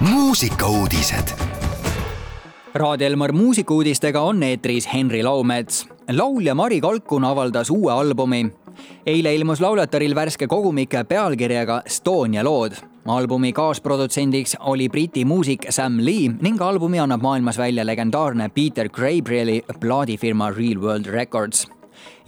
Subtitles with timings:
[0.00, 1.28] muusikauudised.
[2.74, 5.86] Raadio Elmar muusikauudistega on eetris Henri Laumets.
[6.10, 8.52] laulja Mari Kalkun avaldas uue albumi.
[9.06, 12.72] eile ilmus lauljataril värske kogumik pealkirjaga Estonia lood.
[13.06, 19.62] albumi kaasprodutsendiks oli Briti muusik Sam Lee ning albumi annab maailmas välja legendaarne Peter Gabrieli
[19.80, 21.66] plaadifirma Real World Records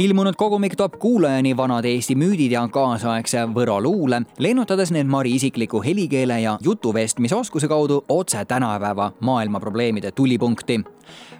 [0.00, 5.82] ilmunud kogumik toob kuulajani vanad Eesti müüdid ja kaasaegse Võro luule, lennutades need Mari isikliku
[5.84, 10.80] helikeele ja jutuvestmisoskuse kaudu otse tänapäeva maailma probleemide tulipunkti.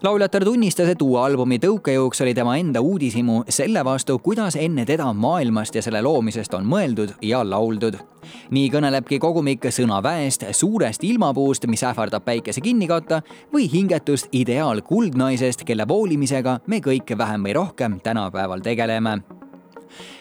[0.03, 5.13] lauljatar tunnistas, et uue albumi tõukejõuks oli tema enda uudishimu selle vastu, kuidas enne teda
[5.13, 7.97] maailmast ja selle loomisest on mõeldud ja lauldud
[8.51, 13.23] nii kõnelebki kogumik sõnaväest, suurest ilmapuust, mis ähvardab päikese kinni katta
[13.53, 19.19] või hingetust ideaalkuldnaisest, kelle voolimisega me kõik vähem või rohkem tänapäeval tegeleme.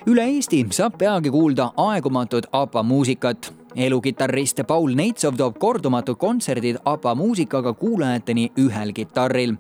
[0.06, 7.16] üle Eesti saab peagi kuulda aegumatut APA muusikat elukitarrist Paul Neitsov toob kordumatud kontserdid ABBA
[7.16, 9.56] muusikaga kuulajateni ühel kitarril.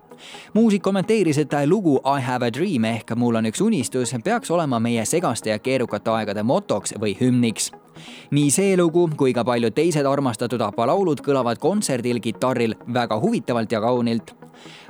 [0.53, 4.79] muusik kommenteeris, et lugu I have a dream ehk Mul on üks unistus peaks olema
[4.79, 7.71] meie segaste ja keerukate aegade motoks või hümniks
[8.31, 13.71] nii see lugu kui ka paljud teised armastatud ABBA laulud kõlavad kontserdil kitarril väga huvitavalt
[13.71, 14.35] ja kaunilt.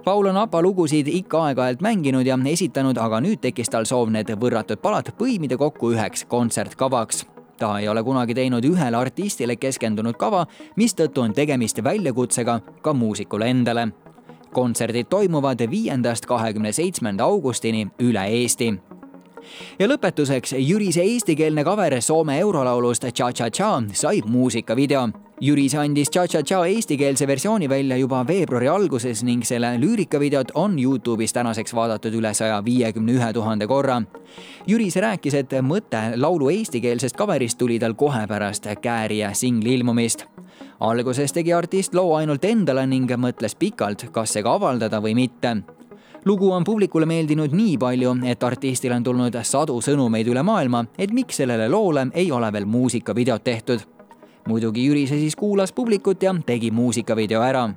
[0.04, 4.32] Paul on ABBA lugusid ikka aeg-ajalt mänginud ja esitanud, aga nüüd tekkis tal soov need
[4.40, 7.26] võrratud palad põimida kokku üheks kontsertkavaks
[7.60, 10.46] ta ei ole kunagi teinud ühele artistile keskendunud kava,
[10.80, 13.90] mistõttu on tegemist väljakutsega ka muusikule endale.
[14.54, 18.74] kontserdid toimuvad viiendast kahekümne seitsmenda augustini üle Eesti
[19.80, 25.08] ja lõpetuseks Jürise eestikeelne cover Soome eurolaulust Cha-Cha-Cha sai muusikavideo
[25.42, 31.74] Jüris andis Cha-Cha-Cha eestikeelse versiooni välja juba veebruari alguses ning selle lüürikavideot on Youtube'is tänaseks
[31.74, 34.02] vaadatud üle saja viiekümne ühe tuhande korra.
[34.68, 40.26] Jüris rääkis, et mõte laulu eestikeelsest cover'ist tuli tal kohe pärast Käärija singli ilmumist.
[40.80, 45.79] alguses tegi artist loo ainult endale ning mõtles pikalt, kas see ka avaldada või mitte
[46.26, 51.12] lugu on publikule meeldinud nii palju, et artistil on tulnud sadu sõnumeid üle maailma, et
[51.12, 53.80] miks sellele loole ei ole veel muusikavideot tehtud.
[54.48, 57.70] Muidugi Jürise siis kuulas publikut ja tegi muusikavideo ära.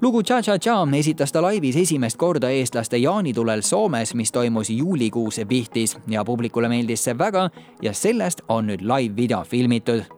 [0.00, 5.40] Lugu Cha Cha Cha esitas ta laivis esimest korda eestlaste jaanitulel Soomes, mis toimus juulikuus
[5.48, 5.96] Pihtis.
[6.08, 7.50] Ja publikule meeldis see väga
[7.82, 10.15] ja sellest on nüüd live-video filmitud.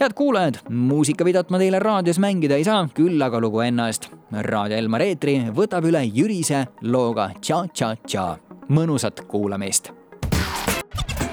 [0.00, 4.10] Head kuulajad, muusikavideot ma teile raadios mängida ei saa, küll aga lugu ennast.
[4.30, 8.36] raadio Elmar eetri võtab üle Jürise looga Cha Cha Cha.
[8.70, 9.90] mõnusat kuulamist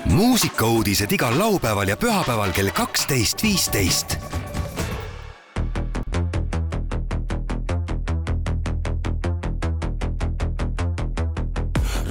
[0.10, 4.18] muusikauudised igal laupäeval ja pühapäeval kell kaksteist, viisteist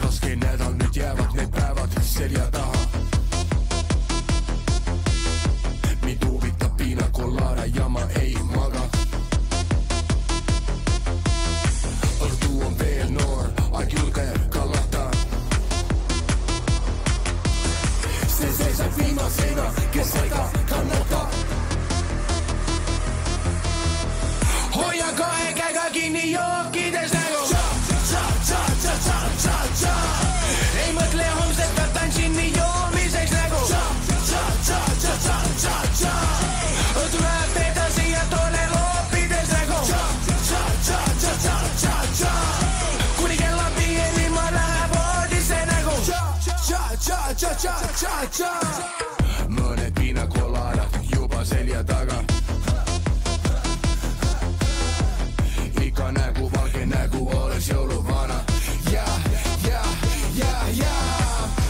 [0.03, 2.75] raske nädal, nüüd jäävad need päevad selja taha.
[49.49, 52.25] Mõned piinakoladad juba selja taga.
[55.82, 58.41] ikka nägu valge nägu oleks jõuluvana.
[58.93, 59.04] ja,
[59.69, 59.82] ja,
[60.34, 60.97] ja, ja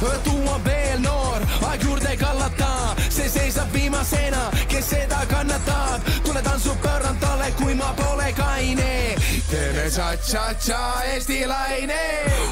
[0.03, 6.01] õhtu on veel noor, aeg juurde kallata, see seisab viimasena, kes seda kannatab.
[6.25, 9.17] tule tantsu pöörandale, kui ma pole kaine.
[9.51, 12.03] teeme cha-cha-cha Eesti laine.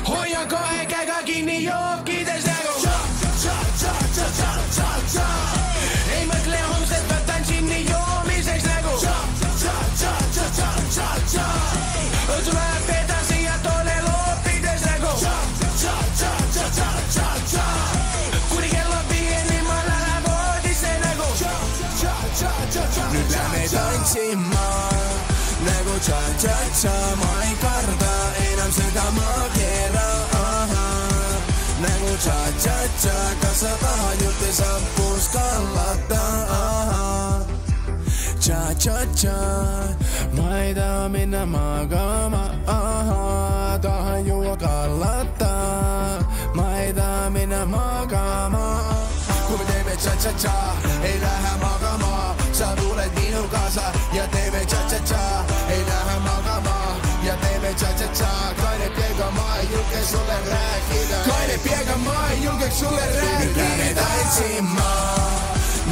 [0.09, 1.94] hoian kahe käega kinni jookides
[26.90, 28.12] ma ei karda
[28.46, 30.08] enam seda maakera.
[31.82, 36.25] nagu cha-cha-cha, kas sa tahad juurde sappus kallata?
[38.44, 39.38] Cha-cha-cha,
[40.36, 42.44] ma ei taha minna magama,
[43.81, 45.54] tahan juua kallata,
[46.54, 48.64] ma ei taha minna magama.
[49.46, 50.56] kui me teeme cha-cha-cha,
[51.08, 54.25] ei lähe magama, sa tuled minu kaasa ja
[57.81, 58.31] tša-tša-tša,
[58.61, 61.19] kanepiega ma ei julge sulle rääkida.
[61.29, 63.67] kanepiega ma ei julgeks sulle rääkida.
[63.79, 64.91] me tantsime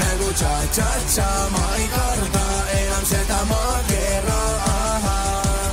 [0.00, 2.46] nagu tša-tša-tša, ma ei karda
[2.78, 4.42] enam seda maakera,
[4.74, 5.68] ahhaa.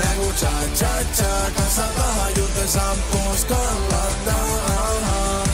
[0.00, 4.38] nagu tša-tša-tša, kas sa tahad juurde sampus kallata,
[4.76, 5.44] ahhaa.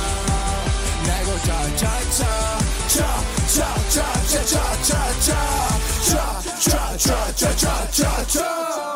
[1.07, 2.31] nagu tša-tša-tša,
[2.93, 3.36] tša-tša-tša.
[3.47, 5.41] cha cha cha cha cha
[6.07, 6.21] cha
[6.59, 8.86] cha cha cha cha cha cha cha